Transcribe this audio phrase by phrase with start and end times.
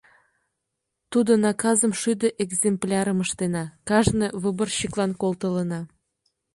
[1.11, 5.81] Тудо наказым шӱдӧ экземплярым ыштена, кажне выборщиклан колтылына.